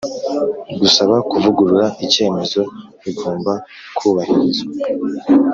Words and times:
Gusaba 0.79 1.15
kuvugurura 1.29 1.85
icyemezo 2.05 2.61
bigomba 3.03 3.53
kubahirizwa 3.97 4.71